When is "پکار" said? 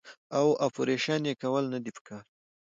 1.97-2.23